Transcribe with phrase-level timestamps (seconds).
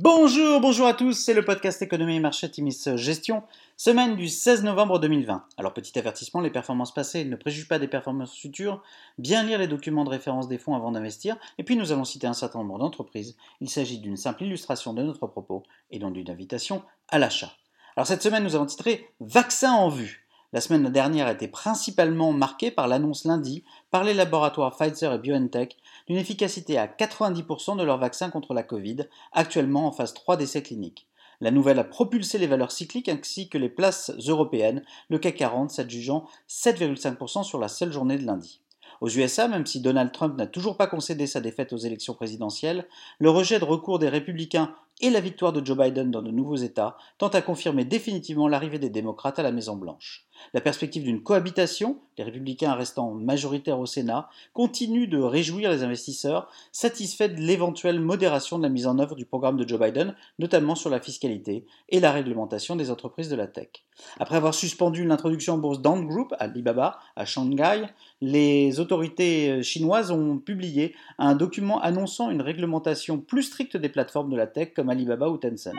[0.00, 3.42] Bonjour, bonjour à tous, c'est le podcast Économie et Marché Timis Gestion,
[3.76, 5.44] semaine du 16 novembre 2020.
[5.56, 8.80] Alors petit avertissement, les performances passées ne préjugent pas des performances futures,
[9.18, 12.28] bien lire les documents de référence des fonds avant d'investir, et puis nous allons citer
[12.28, 13.36] un certain nombre d'entreprises.
[13.60, 17.50] Il s'agit d'une simple illustration de notre propos et donc d'une invitation à l'achat.
[17.96, 20.27] Alors cette semaine nous avons titré Vaccin en vue.
[20.54, 25.18] La semaine dernière a été principalement marquée par l'annonce lundi par les laboratoires Pfizer et
[25.18, 25.76] BioNTech
[26.06, 30.62] d'une efficacité à 90% de leur vaccin contre la Covid, actuellement en phase 3 d'essais
[30.62, 31.06] cliniques.
[31.42, 35.70] La nouvelle a propulsé les valeurs cycliques ainsi que les places européennes, le CAC 40
[35.70, 38.62] s'adjugeant 7,5% sur la seule journée de lundi.
[39.02, 42.88] Aux USA, même si Donald Trump n'a toujours pas concédé sa défaite aux élections présidentielles,
[43.18, 46.56] le rejet de recours des républicains et la victoire de Joe Biden dans de nouveaux
[46.56, 50.27] États tentent à confirmer définitivement l'arrivée des démocrates à la Maison-Blanche.
[50.54, 56.48] La perspective d'une cohabitation, les républicains restant majoritaires au Sénat, continue de réjouir les investisseurs,
[56.72, 60.74] satisfaits de l'éventuelle modération de la mise en œuvre du programme de Joe Biden, notamment
[60.74, 63.68] sur la fiscalité et la réglementation des entreprises de la tech.
[64.18, 67.86] Après avoir suspendu l'introduction en bourse d'Ant Group à Alibaba, à Shanghai,
[68.20, 74.36] les autorités chinoises ont publié un document annonçant une réglementation plus stricte des plateformes de
[74.36, 75.72] la tech comme Alibaba ou Tencent.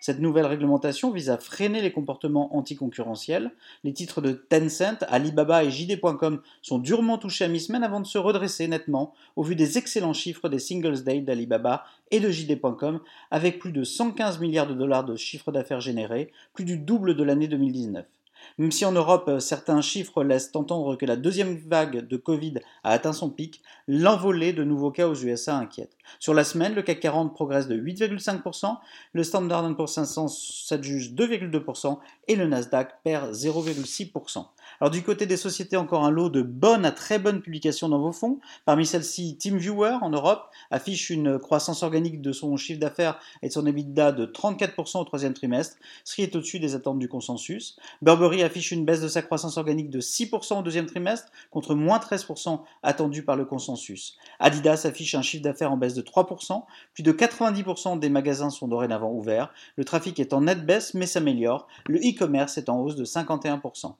[0.00, 3.52] Cette nouvelle réglementation vise à freiner les comportements anticoncurrentiels.
[3.84, 8.18] Les titres de Tencent, Alibaba et JD.com sont durement touchés à mi-semaine avant de se
[8.18, 13.58] redresser nettement au vu des excellents chiffres des Singles Day d'Alibaba et de JD.com avec
[13.58, 17.48] plus de 115 milliards de dollars de chiffre d'affaires générés, plus du double de l'année
[17.48, 18.04] 2019.
[18.58, 22.54] Même si en Europe, euh, certains chiffres laissent entendre que la deuxième vague de Covid
[22.82, 25.96] a atteint son pic, l'envolée de nouveaux cas aux USA inquiète.
[26.18, 28.76] Sur la semaine, le CAC 40 progresse de 8,5%,
[29.12, 34.46] le Standard Poor's 500 s'adjuge 2,2% et le Nasdaq perd 0,6%.
[34.80, 38.00] Alors du côté des sociétés, encore un lot de bonnes à très bonnes publications dans
[38.00, 38.40] vos fonds.
[38.64, 43.52] Parmi celles-ci, TeamViewer en Europe affiche une croissance organique de son chiffre d'affaires et de
[43.52, 47.76] son EBITDA de 34% au troisième trimestre, ce qui est au-dessus des attentes du consensus.
[48.02, 51.98] Burberry affiche une baisse de sa croissance organique de 6% au deuxième trimestre contre moins
[51.98, 54.16] 13% attendu par le consensus.
[54.38, 58.68] Adidas affiche un chiffre d'affaires en baisse de 3%, plus de 90% des magasins sont
[58.68, 62.96] dorénavant ouverts, le trafic est en nette baisse mais s'améliore, le e-commerce est en hausse
[62.96, 63.94] de 51%.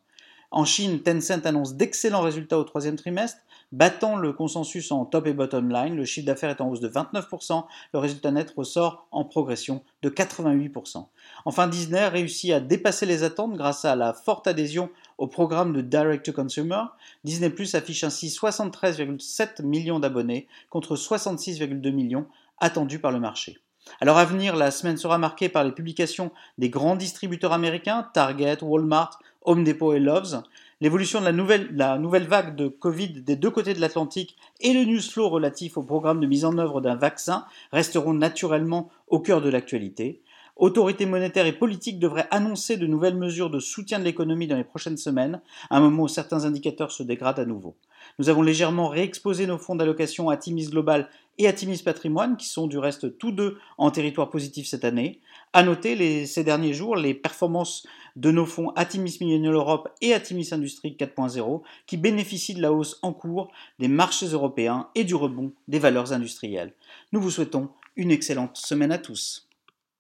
[0.57, 3.41] En Chine, Tencent annonce d'excellents résultats au troisième trimestre,
[3.73, 5.97] battant le consensus en top et bottom line.
[5.97, 10.11] Le chiffre d'affaires est en hausse de 29%, le résultat net ressort en progression de
[10.11, 11.07] 88%.
[11.45, 15.81] Enfin, Disney réussit à dépasser les attentes grâce à la forte adhésion au programme de
[15.81, 16.85] Direct to Consumer.
[17.25, 22.29] Disney Plus affiche ainsi 73,7 millions d'abonnés contre 66,2 millions
[22.61, 23.59] attendus par le marché.
[24.01, 28.63] Alors à venir, la semaine sera marquée par les publications des grands distributeurs américains, Target,
[28.63, 30.43] Walmart, Home Depot et Loves,
[30.81, 35.03] l'évolution de la nouvelle, vague de Covid des deux côtés de l'Atlantique et le news
[35.03, 39.51] flow relatif au programme de mise en œuvre d'un vaccin resteront naturellement au cœur de
[39.51, 40.23] l'actualité.
[40.57, 44.65] Autorités monétaires et politiques devraient annoncer de nouvelles mesures de soutien de l'économie dans les
[44.65, 47.77] prochaines semaines, à un moment où certains indicateurs se dégradent à nouveau.
[48.19, 52.47] Nous avons légèrement réexposé nos fonds d'allocation à Timis Global et à Timis Patrimoine, qui
[52.47, 55.21] sont du reste tous deux en territoire positif cette année.
[55.53, 57.87] À noter ces derniers jours les performances
[58.17, 62.99] de nos fonds Atimis Millennial Europe et Atimis Industrie 4.0, qui bénéficient de la hausse
[63.03, 66.75] en cours des marchés européens et du rebond des valeurs industrielles.
[67.13, 69.49] Nous vous souhaitons une excellente semaine à tous.